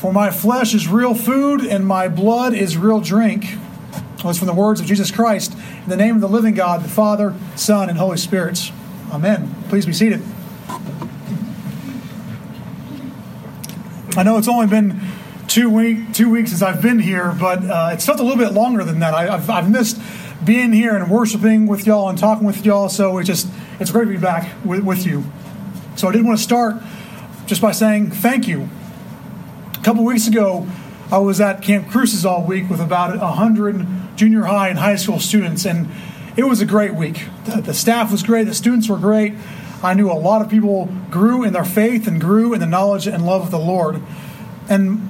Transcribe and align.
For 0.00 0.14
my 0.14 0.30
flesh 0.30 0.72
is 0.72 0.88
real 0.88 1.14
food 1.14 1.60
and 1.60 1.86
my 1.86 2.08
blood 2.08 2.54
is 2.54 2.78
real 2.78 3.00
drink. 3.00 3.44
Was 4.24 4.38
from 4.38 4.46
the 4.46 4.54
words 4.54 4.80
of 4.80 4.86
Jesus 4.86 5.10
Christ, 5.10 5.54
in 5.82 5.90
the 5.90 5.96
name 5.96 6.14
of 6.14 6.22
the 6.22 6.28
living 6.28 6.54
God, 6.54 6.82
the 6.82 6.88
Father, 6.88 7.34
Son, 7.54 7.90
and 7.90 7.98
Holy 7.98 8.16
Spirit. 8.16 8.72
Amen. 9.12 9.54
Please 9.68 9.84
be 9.84 9.92
seated. 9.92 10.22
I 14.16 14.22
know 14.22 14.38
it's 14.38 14.48
only 14.48 14.68
been 14.68 14.98
two 15.48 15.68
week 15.68 16.14
two 16.14 16.30
weeks 16.30 16.48
since 16.48 16.62
I've 16.62 16.80
been 16.80 16.98
here, 16.98 17.36
but 17.38 17.62
uh, 17.62 17.90
it's 17.92 18.06
felt 18.06 18.20
a 18.20 18.22
little 18.22 18.42
bit 18.42 18.54
longer 18.54 18.84
than 18.84 19.00
that. 19.00 19.12
I, 19.12 19.24
have 19.26 19.50
I've 19.50 19.70
missed 19.70 20.00
being 20.42 20.72
here 20.72 20.96
and 20.96 21.10
worshiping 21.10 21.66
with 21.66 21.86
y'all 21.86 22.08
and 22.08 22.16
talking 22.18 22.46
with 22.46 22.64
y'all. 22.64 22.88
So 22.88 23.18
it's 23.18 23.26
just 23.26 23.48
it's 23.78 23.90
great 23.90 24.06
to 24.06 24.10
be 24.10 24.16
back 24.16 24.50
with, 24.64 24.82
with 24.82 25.04
you. 25.04 25.24
So 25.96 26.08
I 26.08 26.12
did 26.12 26.24
want 26.24 26.38
to 26.38 26.42
start 26.42 26.76
just 27.44 27.60
by 27.60 27.72
saying 27.72 28.12
thank 28.12 28.48
you. 28.48 28.70
A 29.80 29.82
couple 29.82 30.04
weeks 30.04 30.28
ago, 30.28 30.68
I 31.10 31.16
was 31.16 31.40
at 31.40 31.62
Camp 31.62 31.88
Crucis 31.88 32.26
all 32.26 32.44
week 32.44 32.68
with 32.68 32.80
about 32.80 33.18
100 33.18 34.14
junior 34.14 34.42
high 34.42 34.68
and 34.68 34.78
high 34.78 34.96
school 34.96 35.18
students, 35.18 35.64
and 35.64 35.88
it 36.36 36.44
was 36.44 36.60
a 36.60 36.66
great 36.66 36.94
week. 36.94 37.24
The, 37.46 37.62
the, 37.62 37.72
staff 37.72 38.12
was 38.12 38.22
great, 38.22 38.44
the 38.44 38.52
students 38.52 38.90
were 38.90 38.98
great. 38.98 39.32
I 39.82 39.94
knew 39.94 40.10
a 40.10 40.12
lot 40.12 40.42
of 40.42 40.50
people 40.50 40.90
grew 41.10 41.44
in 41.44 41.54
their 41.54 41.64
faith 41.64 42.06
and 42.06 42.20
grew 42.20 42.52
in 42.52 42.60
the 42.60 42.66
knowledge 42.66 43.06
and 43.06 43.24
love 43.24 43.40
of 43.40 43.50
the 43.50 43.58
Lord. 43.58 44.02
And 44.68 45.08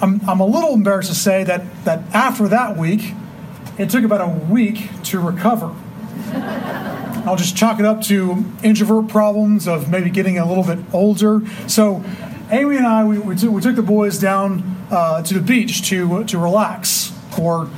I'm, 0.00 0.26
I'm 0.26 0.40
a 0.40 0.46
little 0.46 0.72
embarrassed 0.72 1.10
to 1.10 1.14
say 1.14 1.44
that, 1.44 1.84
that 1.84 2.00
after 2.14 2.48
that 2.48 2.78
week, 2.78 3.12
it 3.76 3.90
took 3.90 4.02
about 4.02 4.22
a 4.22 4.46
week 4.46 4.88
to 5.04 5.20
recover. 5.20 5.74
I'll 7.26 7.36
just 7.36 7.54
chalk 7.54 7.80
it 7.80 7.84
up 7.84 8.00
to 8.04 8.46
introvert 8.62 9.08
problems 9.08 9.68
of 9.68 9.90
maybe 9.90 10.08
getting 10.08 10.38
a 10.38 10.46
little 10.46 10.64
bit 10.64 10.78
older. 10.94 11.42
So, 11.66 12.02
Amy 12.50 12.76
and 12.76 12.86
I, 12.86 13.04
we, 13.04 13.18
we, 13.18 13.34
took, 13.34 13.50
we 13.50 13.60
took 13.60 13.74
the 13.74 13.82
boys 13.82 14.20
down 14.20 14.86
uh, 14.90 15.20
to 15.22 15.34
the 15.34 15.40
beach 15.40 15.88
to, 15.88 16.22
to 16.24 16.38
relax 16.38 17.12
or 17.38 17.68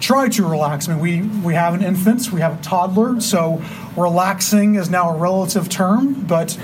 try 0.00 0.28
to 0.28 0.46
relax. 0.46 0.86
I 0.86 0.92
mean, 0.92 1.00
we, 1.00 1.22
we 1.46 1.54
have 1.54 1.72
an 1.72 1.82
infant, 1.82 2.30
we 2.30 2.42
have 2.42 2.58
a 2.58 2.62
toddler, 2.62 3.20
so 3.22 3.62
relaxing 3.96 4.74
is 4.74 4.90
now 4.90 5.10
a 5.10 5.16
relative 5.16 5.70
term, 5.70 6.26
but 6.26 6.58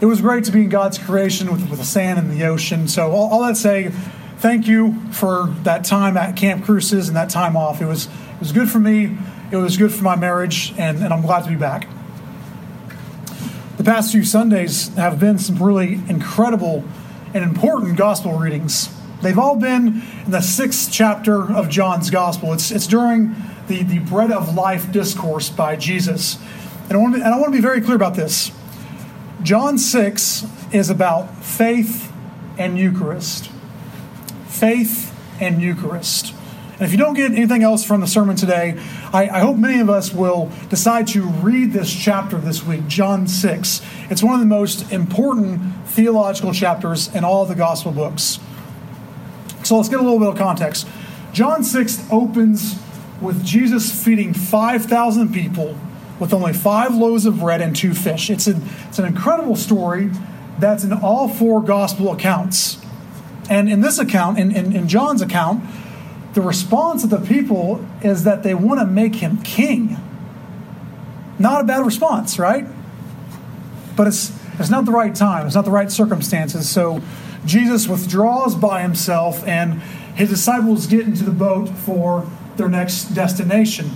it 0.00 0.06
was 0.06 0.20
great 0.20 0.44
to 0.44 0.52
be 0.52 0.62
in 0.62 0.68
God's 0.68 0.96
creation 0.96 1.50
with, 1.50 1.68
with 1.68 1.80
the 1.80 1.84
sand 1.84 2.20
and 2.20 2.30
the 2.30 2.44
ocean. 2.44 2.86
So, 2.86 3.10
all, 3.10 3.30
all 3.30 3.42
that 3.42 3.56
say, 3.56 3.90
thank 4.38 4.68
you 4.68 4.94
for 5.10 5.48
that 5.64 5.84
time 5.84 6.16
at 6.16 6.36
Camp 6.36 6.64
Crucis 6.64 7.08
and 7.08 7.16
that 7.16 7.30
time 7.30 7.56
off. 7.56 7.82
It 7.82 7.86
was, 7.86 8.06
it 8.06 8.40
was 8.40 8.52
good 8.52 8.70
for 8.70 8.78
me, 8.78 9.18
it 9.50 9.56
was 9.56 9.76
good 9.76 9.92
for 9.92 10.04
my 10.04 10.14
marriage, 10.14 10.72
and, 10.78 11.02
and 11.02 11.12
I'm 11.12 11.22
glad 11.22 11.42
to 11.44 11.50
be 11.50 11.56
back. 11.56 11.88
Past 13.86 14.10
few 14.10 14.24
Sundays 14.24 14.88
have 14.96 15.20
been 15.20 15.38
some 15.38 15.62
really 15.62 16.00
incredible 16.08 16.82
and 17.32 17.44
important 17.44 17.96
gospel 17.96 18.32
readings. 18.32 18.92
They've 19.22 19.38
all 19.38 19.54
been 19.54 20.02
in 20.24 20.32
the 20.32 20.40
sixth 20.40 20.90
chapter 20.90 21.52
of 21.52 21.68
John's 21.68 22.10
Gospel. 22.10 22.52
It's, 22.52 22.72
it's 22.72 22.88
during 22.88 23.36
the, 23.68 23.84
the 23.84 24.00
bread 24.00 24.32
of 24.32 24.56
life 24.56 24.90
discourse 24.90 25.50
by 25.50 25.76
Jesus. 25.76 26.36
And 26.88 26.94
I, 26.94 26.96
want 26.96 27.14
to, 27.14 27.22
and 27.22 27.32
I 27.32 27.38
want 27.38 27.52
to 27.52 27.58
be 27.58 27.62
very 27.62 27.80
clear 27.80 27.94
about 27.94 28.16
this. 28.16 28.50
John 29.44 29.78
6 29.78 30.46
is 30.72 30.90
about 30.90 31.44
faith 31.44 32.12
and 32.58 32.76
Eucharist. 32.76 33.52
Faith 34.48 35.16
and 35.40 35.62
Eucharist. 35.62 36.34
And 36.78 36.84
if 36.84 36.92
you 36.92 36.98
don't 36.98 37.14
get 37.14 37.32
anything 37.32 37.62
else 37.62 37.84
from 37.84 38.02
the 38.02 38.06
sermon 38.06 38.36
today, 38.36 38.78
I, 39.10 39.30
I, 39.30 39.38
hope 39.38 39.56
many 39.56 39.80
of 39.80 39.88
us 39.88 40.12
will 40.12 40.52
decide 40.68 41.06
to 41.08 41.22
read 41.22 41.72
this 41.72 41.90
chapter 41.90 42.36
this 42.36 42.62
week, 42.64 42.86
John 42.86 43.26
6. 43.26 43.80
It's 44.10 44.22
one 44.22 44.34
of 44.34 44.40
the 44.40 44.46
most 44.46 44.92
important 44.92 45.62
theological 45.86 46.52
chapters 46.52 47.14
in 47.14 47.24
all 47.24 47.46
the 47.46 47.54
gospel 47.54 47.92
books. 47.92 48.38
So 49.62 49.78
let's 49.78 49.88
get 49.88 50.00
a 50.00 50.02
little 50.02 50.18
bit 50.18 50.28
of 50.28 50.36
context. 50.36 50.86
John 51.32 51.64
6 51.64 52.08
opens 52.12 52.78
with 53.22 53.42
Jesus 53.42 54.04
feeding 54.04 54.34
5,000 54.34 55.32
people 55.32 55.78
with 56.20 56.34
only 56.34 56.52
five 56.52 56.94
loaves 56.94 57.24
of 57.24 57.40
bread 57.40 57.62
and 57.62 57.74
two 57.74 57.94
fish. 57.94 58.28
It's, 58.28 58.46
a, 58.46 58.60
it's 58.88 58.98
an 58.98 59.06
incredible 59.06 59.56
story 59.56 60.10
that's 60.58 60.84
in 60.84 60.92
all 60.92 61.26
four 61.26 61.62
gospel 61.62 62.12
accounts. 62.12 62.78
And 63.48 63.70
in 63.70 63.80
this 63.80 63.98
account, 63.98 64.38
in, 64.38 64.54
in, 64.54 64.74
in 64.74 64.88
John's 64.88 65.22
account, 65.22 65.64
the 66.36 66.42
response 66.42 67.02
of 67.02 67.08
the 67.08 67.20
people 67.20 67.82
is 68.02 68.24
that 68.24 68.42
they 68.42 68.52
want 68.52 68.78
to 68.78 68.84
make 68.84 69.14
him 69.14 69.38
king. 69.38 69.96
Not 71.38 71.62
a 71.62 71.64
bad 71.64 71.82
response, 71.82 72.38
right? 72.38 72.66
But 73.96 74.06
it's, 74.06 74.38
it's 74.58 74.68
not 74.68 74.84
the 74.84 74.92
right 74.92 75.14
time, 75.14 75.46
it's 75.46 75.54
not 75.54 75.64
the 75.64 75.70
right 75.70 75.90
circumstances. 75.90 76.68
So 76.68 77.00
Jesus 77.46 77.88
withdraws 77.88 78.54
by 78.54 78.82
himself, 78.82 79.48
and 79.48 79.80
his 80.14 80.28
disciples 80.28 80.86
get 80.86 81.06
into 81.06 81.24
the 81.24 81.30
boat 81.30 81.70
for 81.70 82.30
their 82.56 82.68
next 82.68 83.14
destination. 83.14 83.90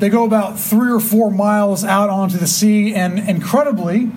They 0.00 0.08
go 0.08 0.24
about 0.24 0.58
three 0.58 0.90
or 0.90 0.98
four 0.98 1.30
miles 1.30 1.84
out 1.84 2.10
onto 2.10 2.36
the 2.36 2.48
sea, 2.48 2.96
and 2.96 3.16
incredibly, 3.16 4.10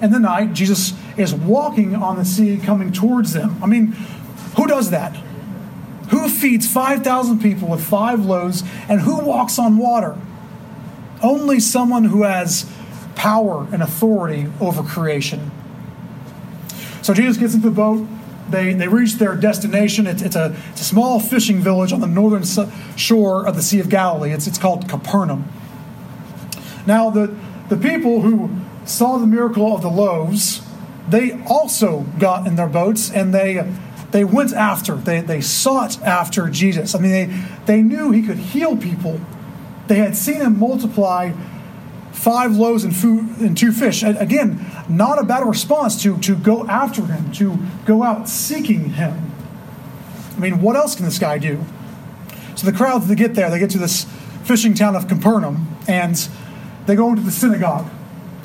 in 0.00 0.12
the 0.12 0.20
night, 0.20 0.52
Jesus 0.52 0.92
is 1.16 1.34
walking 1.34 1.96
on 1.96 2.18
the 2.18 2.24
sea 2.24 2.56
coming 2.56 2.92
towards 2.92 3.32
them. 3.32 3.60
I 3.64 3.66
mean, 3.66 3.96
who 4.56 4.68
does 4.68 4.90
that? 4.90 5.16
Who 6.10 6.28
feeds 6.28 6.66
5,000 6.66 7.40
people 7.40 7.68
with 7.68 7.84
five 7.84 8.24
loaves, 8.24 8.62
and 8.88 9.00
who 9.00 9.20
walks 9.20 9.58
on 9.58 9.76
water? 9.76 10.16
Only 11.22 11.60
someone 11.60 12.04
who 12.04 12.22
has 12.22 12.70
power 13.14 13.66
and 13.72 13.82
authority 13.82 14.46
over 14.60 14.82
creation. 14.82 15.50
So 17.02 17.12
Jesus 17.12 17.36
gets 17.36 17.54
into 17.54 17.68
the 17.68 17.74
boat. 17.74 18.06
They, 18.48 18.72
they 18.72 18.88
reach 18.88 19.14
their 19.14 19.34
destination. 19.34 20.06
It's, 20.06 20.22
it's, 20.22 20.36
a, 20.36 20.56
it's 20.70 20.80
a 20.80 20.84
small 20.84 21.20
fishing 21.20 21.60
village 21.60 21.92
on 21.92 22.00
the 22.00 22.06
northern 22.06 22.44
shore 22.96 23.46
of 23.46 23.56
the 23.56 23.62
Sea 23.62 23.80
of 23.80 23.88
Galilee. 23.88 24.30
It's, 24.30 24.46
it's 24.46 24.58
called 24.58 24.88
Capernaum. 24.88 25.50
Now, 26.86 27.10
the, 27.10 27.34
the 27.68 27.76
people 27.76 28.22
who 28.22 28.50
saw 28.86 29.18
the 29.18 29.26
miracle 29.26 29.74
of 29.74 29.82
the 29.82 29.90
loaves, 29.90 30.62
they 31.08 31.42
also 31.44 32.00
got 32.18 32.46
in 32.46 32.56
their 32.56 32.68
boats 32.68 33.10
and 33.10 33.34
they, 33.34 33.58
they 34.10 34.24
went 34.24 34.52
after, 34.52 34.94
they, 34.96 35.20
they 35.20 35.40
sought 35.40 36.02
after 36.02 36.48
Jesus. 36.48 36.94
I 36.94 36.98
mean, 36.98 37.10
they, 37.10 37.44
they 37.66 37.82
knew 37.82 38.10
he 38.10 38.22
could 38.22 38.38
heal 38.38 38.76
people. 38.76 39.20
They 39.86 39.96
had 39.96 40.16
seen 40.16 40.36
him 40.36 40.58
multiply 40.58 41.32
five 42.12 42.56
loaves 42.56 42.84
and, 42.84 42.94
food, 42.94 43.38
and 43.38 43.56
two 43.56 43.70
fish. 43.70 44.02
Again, 44.02 44.64
not 44.88 45.18
a 45.18 45.24
bad 45.24 45.46
response 45.46 46.02
to, 46.02 46.18
to 46.20 46.36
go 46.36 46.66
after 46.66 47.06
him, 47.06 47.32
to 47.32 47.58
go 47.84 48.02
out 48.02 48.28
seeking 48.28 48.90
him. 48.90 49.32
I 50.36 50.40
mean, 50.40 50.60
what 50.60 50.76
else 50.76 50.94
can 50.94 51.04
this 51.04 51.18
guy 51.18 51.38
do? 51.38 51.64
So 52.56 52.66
the 52.66 52.76
crowds, 52.76 53.06
they 53.08 53.14
get 53.14 53.34
there, 53.34 53.50
they 53.50 53.58
get 53.58 53.70
to 53.70 53.78
this 53.78 54.04
fishing 54.44 54.74
town 54.74 54.96
of 54.96 55.06
Capernaum, 55.06 55.68
and 55.86 56.16
they 56.86 56.96
go 56.96 57.10
into 57.10 57.22
the 57.22 57.30
synagogue. 57.30 57.88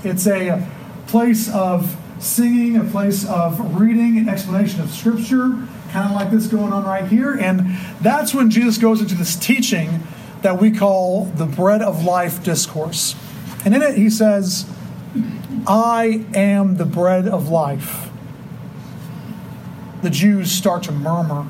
It's 0.03 0.27
a 0.27 0.67
place 1.07 1.49
of 1.51 1.95
singing, 2.23 2.77
a 2.77 2.83
place 2.83 3.27
of 3.27 3.79
reading 3.79 4.17
and 4.17 4.29
explanation 4.29 4.81
of 4.81 4.89
Scripture, 4.89 5.49
kind 5.91 6.09
of 6.09 6.11
like 6.11 6.31
this 6.31 6.47
going 6.47 6.73
on 6.73 6.83
right 6.83 7.07
here. 7.07 7.33
And 7.33 7.77
that's 8.01 8.33
when 8.33 8.49
Jesus 8.49 8.77
goes 8.77 9.01
into 9.01 9.15
this 9.15 9.35
teaching 9.35 10.03
that 10.41 10.59
we 10.59 10.71
call 10.71 11.25
the 11.25 11.45
bread 11.45 11.81
of 11.81 12.03
life 12.03 12.43
discourse. 12.43 13.15
And 13.65 13.73
in 13.73 13.81
it, 13.81 13.95
he 13.95 14.09
says, 14.09 14.69
I 15.67 16.25
am 16.33 16.77
the 16.77 16.85
bread 16.85 17.27
of 17.27 17.49
life. 17.49 18.09
The 20.01 20.09
Jews 20.09 20.51
start 20.51 20.83
to 20.83 20.91
murmur. 20.91 21.47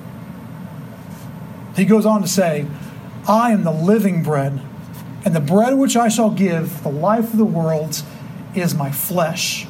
He 1.75 1.85
goes 1.85 2.05
on 2.05 2.21
to 2.21 2.27
say, 2.27 2.67
I 3.27 3.51
am 3.51 3.63
the 3.63 3.71
living 3.71 4.21
bread, 4.21 4.61
and 5.25 5.35
the 5.35 5.39
bread 5.39 5.75
which 5.77 5.95
I 5.95 6.09
shall 6.09 6.29
give, 6.29 6.83
the 6.83 6.89
life 6.89 7.31
of 7.31 7.37
the 7.37 7.45
world, 7.45 8.03
is 8.53 8.75
my 8.75 8.91
flesh. 8.91 9.65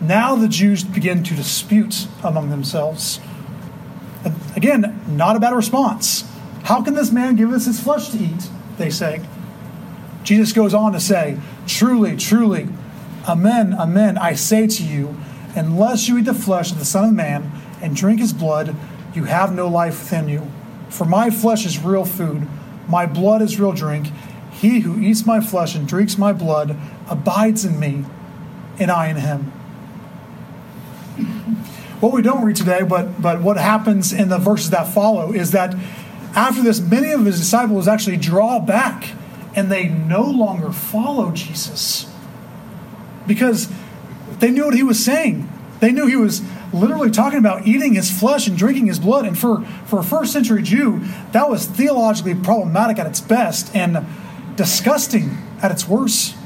Now 0.00 0.36
the 0.36 0.48
Jews 0.48 0.84
begin 0.84 1.22
to 1.24 1.34
dispute 1.34 2.06
among 2.22 2.50
themselves. 2.50 3.20
Again, 4.54 5.02
not 5.08 5.36
a 5.36 5.40
bad 5.40 5.54
response. 5.54 6.24
How 6.64 6.82
can 6.82 6.94
this 6.94 7.12
man 7.12 7.36
give 7.36 7.50
us 7.52 7.66
his 7.66 7.80
flesh 7.80 8.08
to 8.08 8.18
eat? 8.18 8.50
They 8.76 8.90
say. 8.90 9.24
Jesus 10.24 10.52
goes 10.52 10.74
on 10.74 10.92
to 10.92 11.00
say, 11.00 11.38
Truly, 11.66 12.16
truly, 12.16 12.68
amen, 13.28 13.74
amen, 13.74 14.18
I 14.18 14.34
say 14.34 14.66
to 14.66 14.82
you, 14.82 15.16
unless 15.54 16.08
you 16.08 16.18
eat 16.18 16.24
the 16.24 16.34
flesh 16.34 16.72
of 16.72 16.78
the 16.78 16.84
Son 16.84 17.04
of 17.04 17.14
Man 17.14 17.52
and 17.80 17.94
drink 17.94 18.20
his 18.20 18.32
blood, 18.32 18.74
you 19.14 19.24
have 19.24 19.54
no 19.54 19.68
life 19.68 20.00
within 20.00 20.28
you. 20.28 20.50
For 20.88 21.04
my 21.04 21.30
flesh 21.30 21.64
is 21.64 21.78
real 21.78 22.04
food, 22.04 22.48
my 22.88 23.06
blood 23.06 23.42
is 23.42 23.60
real 23.60 23.72
drink. 23.72 24.08
He 24.50 24.80
who 24.80 24.98
eats 25.00 25.26
my 25.26 25.40
flesh 25.40 25.74
and 25.74 25.86
drinks 25.86 26.18
my 26.18 26.32
blood 26.32 26.76
abides 27.08 27.64
in 27.64 27.78
me, 27.78 28.04
and 28.78 28.90
I 28.90 29.08
in 29.08 29.16
him. 29.16 29.52
What 32.00 32.12
we 32.12 32.22
don't 32.22 32.44
read 32.44 32.56
today, 32.56 32.82
but, 32.82 33.20
but 33.20 33.42
what 33.42 33.56
happens 33.56 34.12
in 34.12 34.28
the 34.28 34.38
verses 34.38 34.70
that 34.70 34.88
follow, 34.88 35.32
is 35.32 35.52
that 35.52 35.74
after 36.34 36.62
this, 36.62 36.80
many 36.80 37.12
of 37.12 37.24
his 37.24 37.38
disciples 37.38 37.88
actually 37.88 38.18
draw 38.18 38.60
back 38.60 39.08
and 39.54 39.72
they 39.72 39.88
no 39.88 40.22
longer 40.22 40.70
follow 40.70 41.32
Jesus 41.32 42.12
because 43.26 43.68
they 44.38 44.50
knew 44.50 44.66
what 44.66 44.74
he 44.74 44.82
was 44.82 45.02
saying. 45.02 45.50
They 45.80 45.92
knew 45.92 46.06
he 46.06 46.16
was 46.16 46.42
literally 46.72 47.10
talking 47.10 47.38
about 47.38 47.66
eating 47.66 47.94
his 47.94 48.10
flesh 48.10 48.46
and 48.46 48.56
drinking 48.56 48.86
his 48.86 48.98
blood. 48.98 49.26
And 49.26 49.38
for, 49.38 49.62
for 49.86 50.00
a 50.00 50.04
first 50.04 50.32
century 50.32 50.62
Jew, 50.62 51.00
that 51.32 51.48
was 51.48 51.66
theologically 51.66 52.34
problematic 52.34 52.98
at 52.98 53.06
its 53.06 53.20
best 53.20 53.74
and 53.74 54.06
disgusting 54.56 55.38
at 55.62 55.70
its 55.70 55.88
worst. 55.88 56.36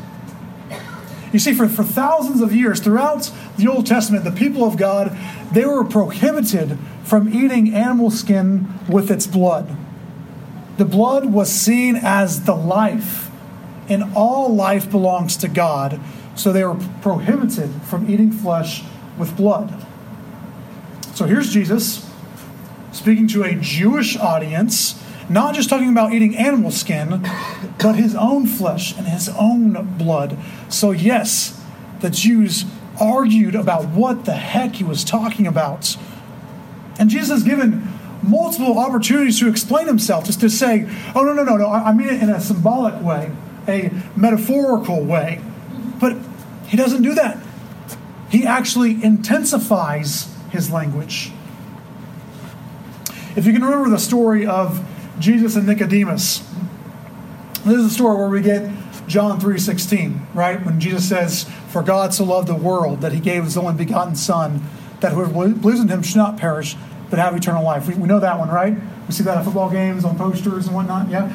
You 1.33 1.39
see, 1.39 1.55
for, 1.55 1.69
for 1.69 1.85
thousands 1.85 2.41
of 2.41 2.55
years 2.55 2.81
throughout 2.81 3.31
the 3.57 3.69
Old 3.69 3.87
Testament, 3.87 4.25
the 4.25 4.33
people 4.33 4.65
of 4.65 4.77
God, 4.77 5.17
they 5.53 5.65
were 5.65 5.85
prohibited 5.85 6.77
from 7.05 7.33
eating 7.33 7.75
animal 7.75 8.11
skin 8.11 8.69
with 8.89 9.11
its 9.11 9.27
blood. 9.27 9.77
The 10.77 10.85
blood 10.85 11.27
was 11.27 11.51
seen 11.51 11.97
as 11.97 12.45
the 12.45 12.55
life, 12.55 13.31
and 13.89 14.05
all 14.17 14.55
life 14.55 14.91
belongs 14.91 15.37
to 15.39 15.49
God. 15.49 16.01
So 16.35 16.53
they 16.53 16.65
were 16.65 16.79
prohibited 17.03 17.71
from 17.83 18.11
eating 18.11 18.33
flesh 18.33 18.83
with 19.19 19.37
blood. 19.37 19.87
So 21.15 21.27
here's 21.27 21.53
Jesus 21.53 22.11
speaking 22.93 23.29
to 23.29 23.45
a 23.45 23.55
Jewish 23.55 24.17
audience, 24.17 25.00
not 25.31 25.55
just 25.55 25.71
talking 25.71 25.89
about 25.89 26.13
eating 26.13 26.37
animal 26.37 26.73
skin, 26.73 27.27
but 27.79 27.95
his 27.95 28.17
own 28.17 28.47
flesh 28.47 28.97
and 28.99 29.07
his 29.07 29.29
own 29.29 29.97
blood. 29.97 30.37
So, 30.69 30.91
yes, 30.91 31.59
the 32.01 32.11
Jews 32.11 32.65
argued 33.01 33.55
about 33.55 33.87
what 33.87 34.25
the 34.25 34.35
heck 34.35 34.75
he 34.75 34.85
was 34.85 35.05
talking 35.05 35.47
about. 35.47 35.97
And 36.99 37.09
Jesus 37.09 37.31
has 37.31 37.43
given 37.45 37.89
multiple 38.23 38.77
opportunities 38.79 39.39
to 39.39 39.49
explain 39.49 39.87
himself, 39.87 40.25
just 40.25 40.41
to 40.41 40.51
say, 40.51 40.87
oh, 41.15 41.23
no, 41.23 41.33
no, 41.33 41.45
no, 41.45 41.57
no, 41.57 41.69
I 41.69 41.93
mean 41.93 42.09
it 42.09 42.21
in 42.21 42.29
a 42.29 42.41
symbolic 42.41 43.01
way, 43.01 43.31
a 43.69 43.91
metaphorical 44.17 45.05
way. 45.05 45.41
But 46.01 46.17
he 46.67 46.77
doesn't 46.77 47.03
do 47.03 47.15
that. 47.15 47.39
He 48.31 48.45
actually 48.47 49.03
intensifies 49.03 50.35
his 50.51 50.71
language. 50.71 51.31
If 53.37 53.47
you 53.47 53.53
can 53.53 53.63
remember 53.63 53.89
the 53.89 53.99
story 53.99 54.45
of 54.45 54.85
Jesus 55.21 55.55
and 55.55 55.67
Nicodemus, 55.67 56.43
this 57.65 57.77
is 57.77 57.87
a 57.87 57.91
story 57.91 58.17
where 58.17 58.29
we 58.29 58.41
get 58.41 58.71
John 59.07 59.39
3:16, 59.39 60.27
right? 60.35 60.65
When 60.65 60.81
Jesus 60.81 61.09
says, 61.09 61.47
"For 61.69 61.83
God 61.83 62.15
so 62.15 62.25
loved 62.25 62.49
the 62.49 62.55
world 62.55 63.03
that 63.03 63.13
he 63.13 63.21
gave 63.21 63.45
his 63.45 63.57
only 63.57 63.75
begotten 63.75 64.15
son, 64.17 64.63
that 65.01 65.13
whoever 65.13 65.49
believes 65.49 65.81
in 65.81 65.89
him 65.89 66.03
should 66.03 66.17
not 66.17 66.37
perish, 66.37 66.77
but 67.11 67.19
have 67.19 67.37
eternal 67.37 67.63
life." 67.63 67.87
We, 67.87 67.95
we 67.95 68.09
know 68.09 68.21
that 68.21 68.39
one, 68.39 68.49
right? 68.49 68.77
We 69.07 69.13
see 69.13 69.25
that 69.25 69.37
at 69.37 69.45
football 69.45 69.69
games, 69.69 70.05
on 70.05 70.17
posters 70.17 70.67
and 70.67 70.75
whatnot. 70.75 71.11
Yeah, 71.11 71.31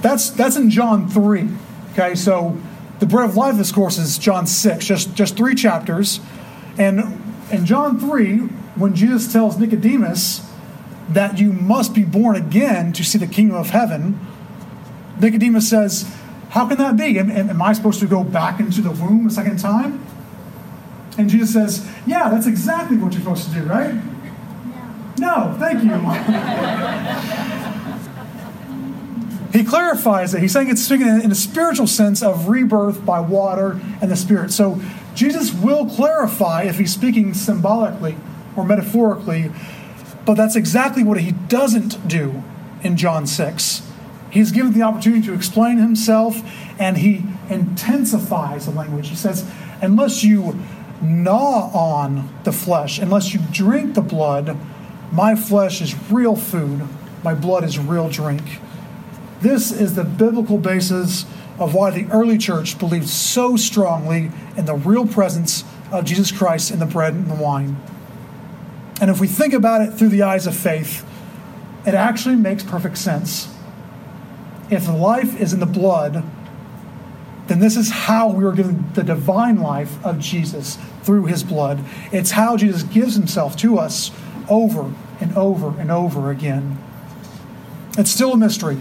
that's 0.00 0.30
that's 0.30 0.56
in 0.56 0.70
John 0.70 1.08
3. 1.08 1.48
Okay, 1.92 2.14
so 2.14 2.56
the 2.98 3.06
bread 3.06 3.28
of 3.28 3.36
life 3.36 3.56
discourse 3.56 3.98
is 3.98 4.18
John 4.18 4.46
6, 4.46 4.84
just 4.84 5.14
just 5.14 5.36
three 5.36 5.54
chapters, 5.54 6.20
and 6.78 7.20
in 7.52 7.66
John 7.66 8.00
3, 8.00 8.38
when 8.76 8.94
Jesus 8.94 9.30
tells 9.32 9.58
Nicodemus 9.58 10.40
that 11.08 11.38
you 11.38 11.52
must 11.52 11.94
be 11.94 12.04
born 12.04 12.36
again 12.36 12.92
to 12.92 13.04
see 13.04 13.18
the 13.18 13.26
kingdom 13.26 13.56
of 13.56 13.70
heaven, 13.70 14.18
Nicodemus 15.20 15.68
says, 15.68 16.14
How 16.50 16.66
can 16.66 16.78
that 16.78 16.96
be? 16.96 17.18
Am, 17.18 17.30
am 17.30 17.62
I 17.62 17.72
supposed 17.72 18.00
to 18.00 18.06
go 18.06 18.24
back 18.24 18.60
into 18.60 18.80
the 18.80 18.90
womb 18.90 19.26
a 19.26 19.30
second 19.30 19.58
time? 19.58 20.04
And 21.18 21.28
Jesus 21.28 21.52
says, 21.52 21.88
Yeah, 22.06 22.28
that's 22.30 22.46
exactly 22.46 22.96
what 22.96 23.12
you're 23.12 23.22
supposed 23.22 23.48
to 23.48 23.54
do, 23.54 23.64
right? 23.64 23.94
No, 25.18 25.52
no 25.52 25.56
thank 25.58 25.84
you. 25.84 25.90
he 29.58 29.64
clarifies 29.64 30.34
it. 30.34 30.40
He's 30.40 30.52
saying 30.52 30.70
it's 30.70 30.82
speaking 30.82 31.06
in 31.06 31.30
a 31.30 31.34
spiritual 31.34 31.86
sense 31.86 32.22
of 32.22 32.48
rebirth 32.48 33.04
by 33.04 33.20
water 33.20 33.80
and 34.00 34.10
the 34.10 34.16
Spirit. 34.16 34.52
So 34.52 34.80
Jesus 35.14 35.52
will 35.52 35.86
clarify 35.86 36.62
if 36.62 36.78
he's 36.78 36.92
speaking 36.92 37.34
symbolically 37.34 38.16
or 38.56 38.64
metaphorically, 38.64 39.50
but 40.24 40.34
that's 40.34 40.56
exactly 40.56 41.02
what 41.02 41.20
he 41.20 41.32
doesn't 41.32 42.06
do 42.06 42.42
in 42.82 42.96
John 42.96 43.26
6. 43.26 43.82
He's 44.30 44.50
given 44.50 44.72
the 44.72 44.82
opportunity 44.82 45.26
to 45.26 45.34
explain 45.34 45.78
himself 45.78 46.40
and 46.78 46.98
he 46.98 47.24
intensifies 47.50 48.66
the 48.66 48.72
language. 48.72 49.08
He 49.08 49.16
says, 49.16 49.48
Unless 49.82 50.24
you 50.24 50.58
gnaw 51.02 51.70
on 51.74 52.32
the 52.44 52.52
flesh, 52.52 52.98
unless 52.98 53.34
you 53.34 53.40
drink 53.50 53.94
the 53.94 54.00
blood, 54.00 54.56
my 55.10 55.34
flesh 55.34 55.82
is 55.82 55.94
real 56.10 56.36
food, 56.36 56.82
my 57.22 57.34
blood 57.34 57.64
is 57.64 57.78
real 57.78 58.08
drink. 58.08 58.42
This 59.40 59.72
is 59.72 59.96
the 59.96 60.04
biblical 60.04 60.56
basis 60.56 61.26
of 61.58 61.74
why 61.74 61.90
the 61.90 62.10
early 62.12 62.38
church 62.38 62.78
believed 62.78 63.08
so 63.08 63.56
strongly 63.56 64.30
in 64.56 64.64
the 64.64 64.74
real 64.74 65.06
presence 65.06 65.64
of 65.90 66.04
Jesus 66.04 66.32
Christ 66.32 66.70
in 66.70 66.78
the 66.78 66.86
bread 66.86 67.12
and 67.12 67.28
the 67.28 67.34
wine. 67.34 67.76
And 69.02 69.10
if 69.10 69.18
we 69.18 69.26
think 69.26 69.52
about 69.52 69.80
it 69.80 69.94
through 69.94 70.10
the 70.10 70.22
eyes 70.22 70.46
of 70.46 70.56
faith, 70.56 71.04
it 71.84 71.92
actually 71.92 72.36
makes 72.36 72.62
perfect 72.62 72.96
sense. 72.96 73.52
If 74.70 74.86
life 74.88 75.40
is 75.40 75.52
in 75.52 75.58
the 75.58 75.66
blood, 75.66 76.22
then 77.48 77.58
this 77.58 77.76
is 77.76 77.90
how 77.90 78.30
we 78.30 78.44
are 78.44 78.52
given 78.52 78.92
the 78.94 79.02
divine 79.02 79.56
life 79.60 79.92
of 80.06 80.20
Jesus 80.20 80.78
through 81.02 81.26
his 81.26 81.42
blood. 81.42 81.84
It's 82.12 82.30
how 82.30 82.56
Jesus 82.56 82.84
gives 82.84 83.16
himself 83.16 83.56
to 83.56 83.76
us 83.76 84.12
over 84.48 84.94
and 85.20 85.36
over 85.36 85.76
and 85.80 85.90
over 85.90 86.30
again. 86.30 86.78
It's 87.98 88.12
still 88.12 88.34
a 88.34 88.36
mystery. 88.36 88.78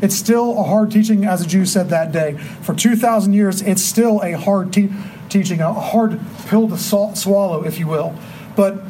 It's 0.00 0.14
still 0.14 0.60
a 0.60 0.62
hard 0.62 0.92
teaching, 0.92 1.24
as 1.24 1.42
a 1.42 1.46
Jew 1.48 1.66
said 1.66 1.88
that 1.88 2.12
day. 2.12 2.36
For 2.62 2.72
2,000 2.72 3.32
years, 3.32 3.62
it's 3.62 3.82
still 3.82 4.20
a 4.22 4.34
hard 4.34 4.72
te- 4.72 4.92
teaching, 5.28 5.60
a 5.60 5.72
hard 5.72 6.20
pill 6.46 6.68
to 6.68 6.78
swallow, 6.78 7.64
if 7.64 7.80
you 7.80 7.88
will. 7.88 8.14
But 8.54 8.84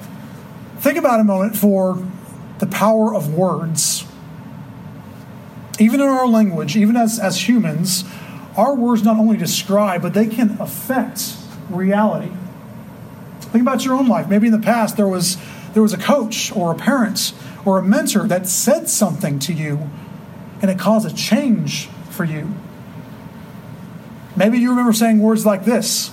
think 0.80 0.98
about 0.98 1.20
a 1.20 1.24
moment 1.24 1.56
for 1.56 2.02
the 2.58 2.66
power 2.66 3.14
of 3.14 3.32
words. 3.34 4.04
Even 5.78 6.00
in 6.00 6.08
our 6.08 6.26
language, 6.26 6.76
even 6.76 6.96
as, 6.96 7.18
as 7.18 7.48
humans, 7.48 8.04
our 8.56 8.74
words 8.74 9.02
not 9.02 9.16
only 9.16 9.36
describe, 9.36 10.02
but 10.02 10.14
they 10.14 10.26
can 10.26 10.58
affect 10.60 11.36
reality. 11.70 12.32
Think 13.40 13.62
about 13.62 13.84
your 13.84 13.94
own 13.94 14.08
life. 14.08 14.28
Maybe 14.28 14.46
in 14.46 14.52
the 14.52 14.58
past 14.58 14.96
there 14.96 15.08
was 15.08 15.36
there 15.72 15.82
was 15.82 15.92
a 15.92 15.98
coach 15.98 16.50
or 16.52 16.72
a 16.72 16.74
parent 16.74 17.32
or 17.64 17.78
a 17.78 17.82
mentor 17.82 18.26
that 18.26 18.46
said 18.46 18.88
something 18.88 19.38
to 19.38 19.52
you 19.52 19.88
and 20.60 20.70
it 20.70 20.78
caused 20.78 21.10
a 21.10 21.14
change 21.14 21.86
for 22.10 22.24
you. 22.24 22.52
Maybe 24.36 24.58
you 24.58 24.70
remember 24.70 24.92
saying 24.92 25.20
words 25.20 25.46
like 25.46 25.64
this 25.64 26.10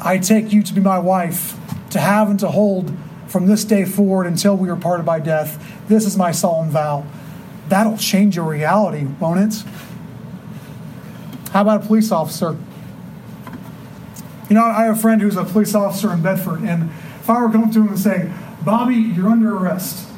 I 0.00 0.18
take 0.18 0.52
you 0.52 0.62
to 0.62 0.72
be 0.72 0.80
my 0.80 0.98
wife, 0.98 1.56
to 1.90 2.00
have 2.00 2.30
and 2.30 2.40
to 2.40 2.48
hold 2.48 2.96
from 3.30 3.46
this 3.46 3.64
day 3.64 3.84
forward 3.84 4.26
until 4.26 4.56
we 4.56 4.68
are 4.68 4.76
parted 4.76 5.06
by 5.06 5.20
death. 5.20 5.64
This 5.86 6.04
is 6.04 6.16
my 6.16 6.32
solemn 6.32 6.70
vow. 6.70 7.06
That'll 7.68 7.96
change 7.96 8.34
your 8.34 8.44
reality, 8.44 9.04
won't 9.20 9.38
it? 9.38 9.62
How 11.52 11.62
about 11.62 11.84
a 11.84 11.86
police 11.86 12.10
officer? 12.10 12.58
You 14.48 14.56
know, 14.56 14.64
I 14.64 14.86
have 14.86 14.98
a 14.98 15.00
friend 15.00 15.22
who's 15.22 15.36
a 15.36 15.44
police 15.44 15.76
officer 15.76 16.12
in 16.12 16.22
Bedford, 16.22 16.62
and 16.62 16.90
if 17.20 17.30
I 17.30 17.40
were 17.40 17.48
going 17.48 17.70
to 17.70 17.80
him 17.82 17.88
and 17.88 17.98
say, 17.98 18.32
Bobby, 18.64 18.96
you're 18.96 19.28
under 19.28 19.56
arrest, 19.56 20.08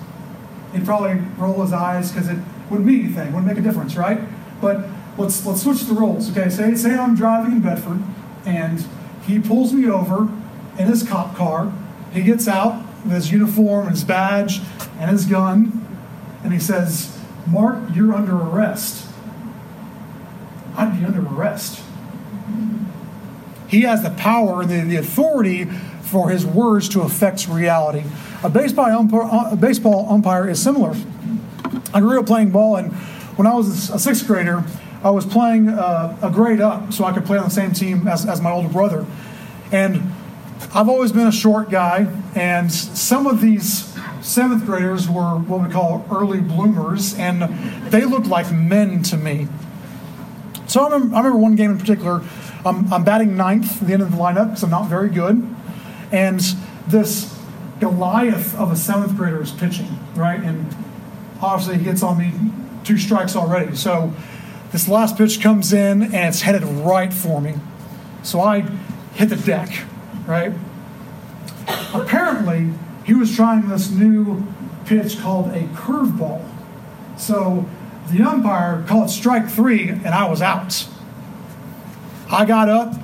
he'd 0.73 0.87
probably 0.87 1.17
roll 1.37 1.61
his 1.61 1.75
eyes 1.75 2.11
because 2.11 2.29
it 2.29 2.39
wouldn't 2.71 2.87
mean 2.87 3.05
anything, 3.05 3.27
wouldn't 3.35 3.47
make 3.47 3.59
a 3.59 3.61
difference, 3.61 3.95
right? 3.95 4.21
But 4.63 4.87
let's 5.19 5.45
let's 5.45 5.63
switch 5.63 5.83
the 5.83 5.93
roles. 5.93 6.31
Okay, 6.31 6.49
say 6.49 6.75
say 6.77 6.97
I'm 6.97 7.15
driving 7.15 7.53
in 7.53 7.61
Bedford 7.61 8.03
and 8.47 8.83
he 9.27 9.39
pulls 9.39 9.75
me 9.75 9.87
over 9.87 10.23
in 10.79 10.87
his 10.87 11.03
cop 11.03 11.37
car. 11.37 11.71
He 12.15 12.23
gets 12.23 12.49
out 12.49 12.83
with 13.05 13.13
his 13.13 13.33
uniform, 13.33 13.89
his 13.89 14.05
badge, 14.05 14.61
and 14.99 15.11
his 15.11 15.27
gun, 15.27 15.87
and 16.45 16.53
he 16.53 16.59
says, 16.59 17.19
Mark, 17.47 17.79
you're 17.95 18.15
under 18.15 18.37
arrest. 18.37 19.09
I'd 20.77 20.99
be 20.99 21.05
under 21.05 21.21
arrest. 21.21 21.83
He 23.69 23.83
has 23.83 24.03
the 24.03 24.11
power 24.11 24.63
and 24.63 24.71
the, 24.71 24.81
the 24.83 24.97
authority 24.97 25.65
for 26.03 26.29
his 26.29 26.45
words 26.45 26.89
to 26.91 27.01
affect 27.01 27.49
reality. 27.49 28.05
A 28.43 28.51
baseball 28.51 28.91
umpire, 28.91 29.53
a 29.53 29.57
baseball 29.57 30.07
umpire 30.11 30.49
is 30.49 30.63
similar. 30.63 30.95
I 31.95 32.01
grew 32.01 32.21
up 32.21 32.27
playing 32.27 32.51
ball, 32.51 32.77
and 32.77 32.93
when 33.37 33.47
I 33.47 33.55
was 33.55 33.91
a 33.91 33.99
sixth 33.99 34.27
grader, 34.27 34.65
I 35.03 35.11
was 35.11 35.27
playing 35.27 35.69
uh, 35.69 36.17
a 36.23 36.31
grade 36.31 36.61
up 36.61 36.93
so 36.93 37.05
I 37.05 37.13
could 37.13 37.25
play 37.25 37.39
on 37.39 37.45
the 37.45 37.51
same 37.51 37.73
team 37.73 38.07
as, 38.07 38.27
as 38.27 38.41
my 38.41 38.51
older 38.51 38.69
brother. 38.69 39.07
And 39.73 40.12
I've 40.75 40.89
always 40.89 41.13
been 41.13 41.27
a 41.27 41.33
short 41.33 41.71
guy, 41.71 42.07
and 42.35 42.73
some 42.73 43.27
of 43.27 43.41
these 43.41 43.95
seventh 44.23 44.65
graders 44.65 45.09
were 45.09 45.39
what 45.39 45.67
we 45.67 45.73
call 45.73 46.07
early 46.11 46.41
bloomers, 46.41 47.15
and 47.19 47.43
they 47.91 48.05
looked 48.05 48.27
like 48.27 48.51
men 48.51 49.03
to 49.05 49.17
me. 49.17 49.49
So 50.67 50.81
I 50.81 50.85
remember, 50.85 51.15
I 51.15 51.19
remember 51.19 51.39
one 51.39 51.57
game 51.57 51.73
in 51.73 51.79
particular. 51.79 52.23
I'm, 52.65 52.93
I'm 52.93 53.05
batting 53.05 53.37
ninth 53.37 53.83
at 53.83 53.89
the 53.89 53.93
end 53.93 54.03
of 54.03 54.13
the 54.13 54.17
lineup 54.17 54.47
because 54.47 54.63
I'm 54.63 54.71
not 54.71 54.89
very 54.89 55.11
good. 55.11 55.47
And 56.13 56.41
this 56.87 57.39
Goliath 57.81 58.57
of 58.57 58.71
a 58.71 58.77
seventh 58.77 59.17
grader 59.17 59.43
is 59.43 59.51
pitching, 59.51 59.99
right? 60.15 60.41
And 60.41 60.75
obviously 61.41 61.79
he 61.79 61.85
gets 61.85 62.03
on 62.03 62.19
me 62.19 62.33
two 62.85 62.97
strikes 62.97 63.35
already. 63.35 63.75
So 63.75 64.13
this 64.71 64.89
last 64.89 65.19
pitch 65.19 65.41
comes 65.41 65.73
in 65.73 66.03
and 66.03 66.15
it's 66.15 66.43
headed 66.43 66.63
right 66.63 67.13
for 67.13 67.41
me. 67.41 67.55
So 68.23 68.41
I 68.41 68.61
hit 69.15 69.31
the 69.31 69.37
deck, 69.37 69.69
right? 70.27 70.53
apparently, 71.95 72.73
he 73.05 73.15
was 73.15 73.35
trying 73.35 73.69
this 73.69 73.91
new 73.91 74.47
pitch 74.85 75.19
called 75.21 75.49
a 75.49 75.63
curveball. 75.69 76.49
So 77.17 77.69
the 78.11 78.23
umpire 78.23 78.85
called 78.87 79.11
strike 79.11 79.49
three, 79.49 79.89
and 79.89 80.09
I 80.09 80.29
was 80.29 80.43
out. 80.43 80.87
I 82.31 82.45
got 82.45 82.69
up. 82.69 82.95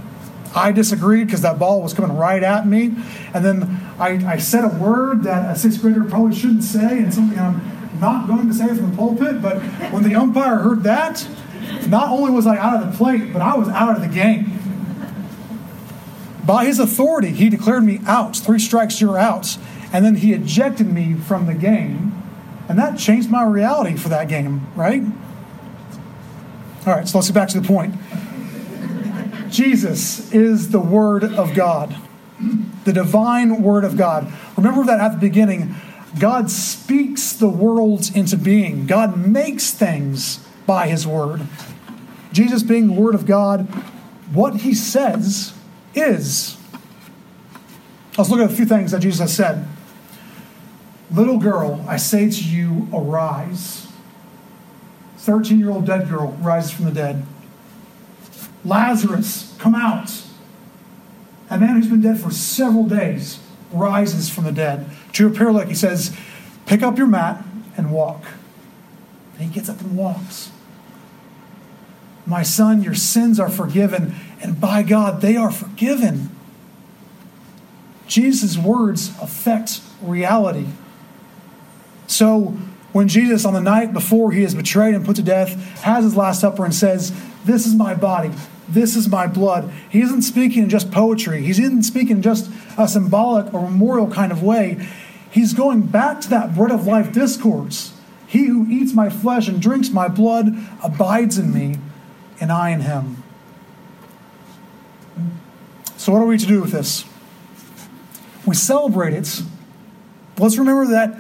I 0.54 0.72
disagreed 0.72 1.26
because 1.26 1.42
that 1.42 1.58
ball 1.58 1.82
was 1.82 1.92
coming 1.92 2.16
right 2.16 2.42
at 2.42 2.66
me. 2.66 2.94
And 3.34 3.44
then 3.44 3.80
I, 3.98 4.32
I 4.32 4.38
said 4.38 4.64
a 4.64 4.68
word 4.68 5.24
that 5.24 5.54
a 5.54 5.58
sixth 5.58 5.80
grader 5.82 6.04
probably 6.04 6.34
shouldn't 6.34 6.64
say 6.64 6.98
and 6.98 7.12
something 7.12 7.38
I'm 7.38 8.00
not 8.00 8.26
going 8.26 8.48
to 8.48 8.54
say 8.54 8.68
from 8.68 8.90
the 8.90 8.96
pulpit. 8.96 9.42
But 9.42 9.58
when 9.92 10.04
the 10.04 10.14
umpire 10.14 10.56
heard 10.58 10.84
that, 10.84 11.28
not 11.86 12.08
only 12.08 12.30
was 12.30 12.46
I 12.46 12.56
out 12.56 12.82
of 12.82 12.90
the 12.90 12.96
plate, 12.96 13.32
but 13.32 13.42
I 13.42 13.56
was 13.56 13.68
out 13.68 13.94
of 13.94 14.00
the 14.00 14.08
game. 14.08 14.57
By 16.48 16.64
his 16.64 16.78
authority, 16.78 17.32
he 17.32 17.50
declared 17.50 17.84
me 17.84 18.00
out. 18.06 18.34
Three 18.34 18.58
strikes, 18.58 19.02
you're 19.02 19.18
out. 19.18 19.58
And 19.92 20.02
then 20.02 20.14
he 20.14 20.32
ejected 20.32 20.90
me 20.90 21.12
from 21.12 21.44
the 21.44 21.52
game. 21.52 22.22
And 22.70 22.78
that 22.78 22.98
changed 22.98 23.30
my 23.30 23.44
reality 23.44 23.98
for 23.98 24.08
that 24.08 24.28
game, 24.28 24.66
right? 24.74 25.02
All 26.86 26.94
right, 26.94 27.06
so 27.06 27.18
let's 27.18 27.28
get 27.28 27.34
back 27.34 27.50
to 27.50 27.60
the 27.60 27.68
point. 27.68 27.94
Jesus 29.50 30.32
is 30.32 30.70
the 30.70 30.80
Word 30.80 31.22
of 31.22 31.54
God, 31.54 31.94
the 32.84 32.94
divine 32.94 33.62
Word 33.62 33.84
of 33.84 33.98
God. 33.98 34.32
Remember 34.56 34.84
that 34.84 35.00
at 35.00 35.12
the 35.12 35.18
beginning, 35.18 35.74
God 36.18 36.50
speaks 36.50 37.34
the 37.34 37.50
worlds 37.50 38.16
into 38.16 38.38
being, 38.38 38.86
God 38.86 39.18
makes 39.18 39.72
things 39.72 40.38
by 40.64 40.88
His 40.88 41.06
Word. 41.06 41.42
Jesus, 42.32 42.62
being 42.62 42.86
the 42.86 42.98
Word 42.98 43.14
of 43.14 43.26
God, 43.26 43.66
what 44.32 44.62
He 44.62 44.72
says 44.72 45.52
is. 45.98 46.56
Let's 48.16 48.30
look 48.30 48.40
at 48.40 48.50
a 48.50 48.54
few 48.54 48.66
things 48.66 48.90
that 48.90 49.00
Jesus 49.00 49.20
has 49.20 49.34
said. 49.34 49.66
Little 51.10 51.38
girl, 51.38 51.84
I 51.88 51.96
say 51.96 52.28
to 52.30 52.44
you, 52.44 52.88
arise. 52.92 53.86
13 55.18 55.58
year 55.58 55.70
old 55.70 55.86
dead 55.86 56.08
girl 56.08 56.32
rises 56.40 56.70
from 56.70 56.86
the 56.86 56.90
dead. 56.90 57.24
Lazarus, 58.64 59.54
come 59.58 59.74
out. 59.74 60.10
A 61.50 61.58
man 61.58 61.76
who's 61.76 61.88
been 61.88 62.02
dead 62.02 62.20
for 62.20 62.30
several 62.30 62.84
days 62.84 63.38
rises 63.72 64.28
from 64.28 64.44
the 64.44 64.52
dead. 64.52 64.90
To 65.14 65.26
a 65.26 65.30
paralytic, 65.30 65.68
he 65.68 65.74
says, 65.74 66.16
Pick 66.66 66.82
up 66.82 66.98
your 66.98 67.06
mat 67.06 67.42
and 67.76 67.90
walk. 67.90 68.24
And 69.34 69.48
he 69.48 69.54
gets 69.54 69.68
up 69.68 69.80
and 69.80 69.96
walks. 69.96 70.50
My 72.26 72.42
son, 72.42 72.82
your 72.82 72.94
sins 72.94 73.40
are 73.40 73.48
forgiven, 73.48 74.14
and 74.40 74.60
by 74.60 74.82
God, 74.82 75.20
they 75.20 75.36
are 75.36 75.50
forgiven. 75.50 76.30
Jesus' 78.06 78.56
words 78.56 79.10
affect 79.20 79.80
reality. 80.00 80.66
So, 82.06 82.56
when 82.92 83.08
Jesus, 83.08 83.44
on 83.44 83.52
the 83.52 83.60
night 83.60 83.92
before 83.92 84.32
he 84.32 84.42
is 84.42 84.54
betrayed 84.54 84.94
and 84.94 85.04
put 85.04 85.16
to 85.16 85.22
death, 85.22 85.50
has 85.82 86.04
his 86.04 86.16
Last 86.16 86.40
Supper 86.40 86.64
and 86.64 86.74
says, 86.74 87.12
This 87.44 87.66
is 87.66 87.74
my 87.74 87.94
body, 87.94 88.30
this 88.68 88.96
is 88.96 89.08
my 89.08 89.26
blood, 89.26 89.70
he 89.90 90.00
isn't 90.00 90.22
speaking 90.22 90.64
in 90.64 90.70
just 90.70 90.90
poetry. 90.90 91.42
He 91.42 91.50
isn't 91.50 91.82
speaking 91.82 92.16
in 92.16 92.22
just 92.22 92.50
a 92.78 92.88
symbolic 92.88 93.52
or 93.52 93.62
memorial 93.62 94.10
kind 94.10 94.32
of 94.32 94.42
way. 94.42 94.86
He's 95.30 95.52
going 95.52 95.82
back 95.82 96.22
to 96.22 96.30
that 96.30 96.54
bread 96.54 96.70
of 96.70 96.86
life 96.86 97.12
discourse. 97.12 97.92
He 98.26 98.46
who 98.46 98.66
eats 98.68 98.92
my 98.94 99.10
flesh 99.10 99.48
and 99.48 99.60
drinks 99.60 99.90
my 99.90 100.08
blood 100.08 100.56
abides 100.82 101.38
in 101.38 101.52
me, 101.52 101.76
and 102.40 102.52
I 102.52 102.70
in 102.70 102.80
him. 102.80 103.22
So, 105.96 106.12
what 106.12 106.22
are 106.22 106.26
we 106.26 106.38
to 106.38 106.46
do 106.46 106.60
with 106.60 106.72
this? 106.72 107.04
We 108.46 108.54
celebrate 108.54 109.14
it. 109.14 109.42
Let's 110.38 110.58
remember 110.58 110.86
that 110.92 111.18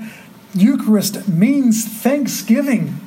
Eucharist 0.54 1.28
means 1.28 1.84
thanksgiving. 1.84 3.00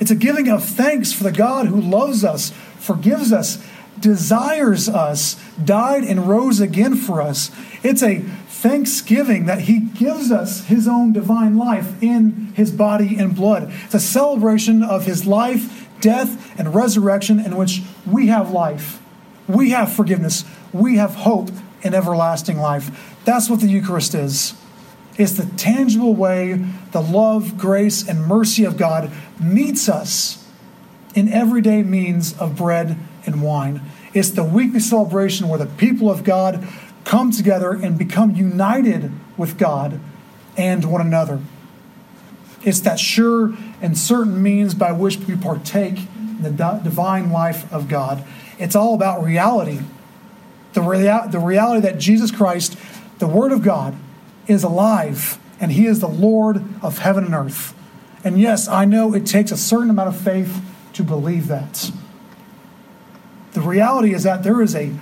It's 0.00 0.10
a 0.10 0.16
giving 0.16 0.48
of 0.48 0.64
thanks 0.64 1.12
for 1.12 1.24
the 1.24 1.32
God 1.32 1.66
who 1.66 1.80
loves 1.80 2.24
us, 2.24 2.50
forgives 2.78 3.32
us, 3.32 3.64
desires 3.98 4.88
us, 4.88 5.36
died 5.62 6.04
and 6.04 6.28
rose 6.28 6.60
again 6.60 6.96
for 6.96 7.22
us. 7.22 7.50
It's 7.82 8.02
a 8.02 8.18
thanksgiving 8.18 9.46
that 9.46 9.60
he 9.60 9.78
gives 9.78 10.32
us 10.32 10.64
his 10.66 10.88
own 10.88 11.12
divine 11.12 11.56
life 11.56 12.02
in 12.02 12.52
his 12.54 12.70
body 12.70 13.16
and 13.18 13.34
blood. 13.34 13.72
It's 13.84 13.94
a 13.94 14.00
celebration 14.00 14.82
of 14.82 15.06
his 15.06 15.26
life, 15.26 15.88
death, 16.00 16.58
and 16.58 16.74
resurrection 16.74 17.38
in 17.38 17.56
which 17.56 17.82
we 18.06 18.26
have 18.28 18.50
life. 18.50 19.00
We 19.48 19.70
have 19.70 19.92
forgiveness. 19.92 20.44
We 20.72 20.96
have 20.96 21.14
hope 21.14 21.50
in 21.82 21.94
everlasting 21.94 22.58
life. 22.58 23.16
That's 23.24 23.48
what 23.48 23.60
the 23.60 23.68
Eucharist 23.68 24.14
is. 24.14 24.54
It's 25.16 25.32
the 25.32 25.46
tangible 25.56 26.14
way 26.14 26.64
the 26.92 27.00
love, 27.00 27.56
grace, 27.56 28.06
and 28.08 28.26
mercy 28.26 28.64
of 28.64 28.76
God 28.76 29.12
meets 29.40 29.88
us 29.88 30.44
in 31.14 31.28
everyday 31.28 31.82
means 31.82 32.36
of 32.38 32.56
bread 32.56 32.98
and 33.26 33.42
wine. 33.42 33.80
It's 34.12 34.30
the 34.30 34.44
weekly 34.44 34.80
celebration 34.80 35.48
where 35.48 35.58
the 35.58 35.66
people 35.66 36.10
of 36.10 36.24
God 36.24 36.66
come 37.04 37.30
together 37.30 37.72
and 37.72 37.98
become 37.98 38.34
united 38.34 39.12
with 39.36 39.58
God 39.58 40.00
and 40.56 40.84
one 40.90 41.00
another. 41.00 41.40
It's 42.62 42.80
that 42.80 42.98
sure 42.98 43.54
and 43.82 43.96
certain 43.96 44.42
means 44.42 44.74
by 44.74 44.92
which 44.92 45.18
we 45.18 45.36
partake 45.36 45.98
in 46.16 46.42
the 46.42 46.50
divine 46.82 47.30
life 47.30 47.70
of 47.72 47.88
God. 47.88 48.24
It's 48.58 48.76
all 48.76 48.94
about 48.94 49.22
reality. 49.22 49.80
The, 50.72 50.82
rea- 50.82 51.28
the 51.30 51.38
reality 51.38 51.80
that 51.82 51.98
Jesus 51.98 52.30
Christ, 52.30 52.76
the 53.18 53.26
Word 53.26 53.52
of 53.52 53.62
God, 53.62 53.94
is 54.46 54.62
alive 54.62 55.38
and 55.60 55.72
he 55.72 55.86
is 55.86 56.00
the 56.00 56.08
Lord 56.08 56.62
of 56.82 56.98
heaven 56.98 57.24
and 57.24 57.34
earth. 57.34 57.74
And 58.24 58.40
yes, 58.40 58.68
I 58.68 58.84
know 58.84 59.14
it 59.14 59.26
takes 59.26 59.52
a 59.52 59.56
certain 59.56 59.90
amount 59.90 60.08
of 60.08 60.16
faith 60.16 60.62
to 60.94 61.02
believe 61.02 61.46
that. 61.48 61.90
The 63.52 63.60
reality 63.60 64.14
is 64.14 64.24
that 64.24 64.42
there 64.42 64.60
is 64.60 64.74
a 64.74 64.92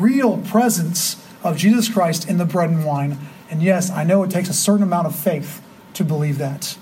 real 0.00 0.38
presence 0.38 1.24
of 1.42 1.56
Jesus 1.56 1.88
Christ 1.88 2.28
in 2.28 2.38
the 2.38 2.44
bread 2.44 2.70
and 2.70 2.84
wine. 2.84 3.18
And 3.50 3.62
yes, 3.62 3.90
I 3.90 4.04
know 4.04 4.22
it 4.22 4.30
takes 4.30 4.48
a 4.48 4.54
certain 4.54 4.82
amount 4.82 5.06
of 5.06 5.14
faith 5.14 5.62
to 5.94 6.04
believe 6.04 6.38
that. 6.38 6.76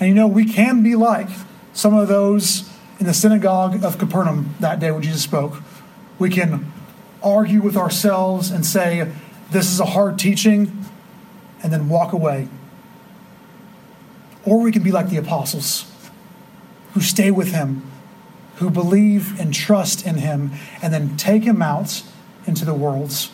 And 0.00 0.08
you 0.08 0.14
know, 0.14 0.28
we 0.28 0.44
can 0.44 0.82
be 0.82 0.94
like 0.94 1.28
some 1.72 1.94
of 1.94 2.08
those 2.08 2.70
in 2.98 3.06
the 3.06 3.14
synagogue 3.14 3.84
of 3.84 3.98
Capernaum 3.98 4.54
that 4.60 4.80
day 4.80 4.90
when 4.90 5.02
Jesus 5.02 5.22
spoke. 5.22 5.62
We 6.18 6.30
can 6.30 6.72
argue 7.22 7.60
with 7.60 7.76
ourselves 7.76 8.50
and 8.50 8.66
say, 8.66 9.10
this 9.50 9.70
is 9.70 9.80
a 9.80 9.86
hard 9.86 10.18
teaching, 10.18 10.84
and 11.62 11.72
then 11.72 11.88
walk 11.88 12.12
away. 12.12 12.48
Or 14.44 14.60
we 14.60 14.72
can 14.72 14.82
be 14.82 14.92
like 14.92 15.10
the 15.10 15.16
apostles 15.16 15.90
who 16.94 17.00
stay 17.00 17.30
with 17.30 17.52
him, 17.52 17.82
who 18.56 18.70
believe 18.70 19.38
and 19.40 19.52
trust 19.54 20.06
in 20.06 20.16
him, 20.16 20.52
and 20.82 20.92
then 20.92 21.16
take 21.16 21.44
him 21.44 21.62
out 21.62 22.02
into 22.46 22.64
the 22.64 22.74
world. 22.74 23.28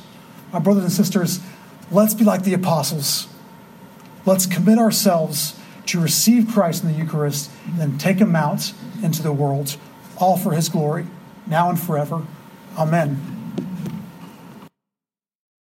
My 0.53 0.59
brothers 0.59 0.85
and 0.85 0.93
sisters, 0.93 1.41
let's 1.91 2.15
be 2.15 2.25
like 2.25 2.43
the 2.43 2.55
apostles. 2.55 3.29
Let's 4.27 4.47
commit 4.47 4.79
ourselves 4.79 5.59
to 5.87 6.01
receive 6.01 6.49
Christ 6.53 6.83
in 6.83 6.93
the 6.93 6.99
Eucharist 6.99 7.51
and 7.67 7.79
then 7.79 7.99
take 7.99 8.19
him 8.19 8.35
out 8.35 8.73
into 9.03 9.23
the 9.23 9.33
world, 9.33 9.77
all 10.17 10.37
for 10.37 10.53
his 10.53 10.69
glory, 10.69 11.07
now 11.47 11.69
and 11.69 11.79
forever. 11.79 12.23
Amen. 12.77 13.34